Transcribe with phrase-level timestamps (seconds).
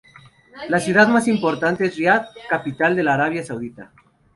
[0.69, 3.91] La ciudad más importante es Riad, capital de la Arabia Saudita.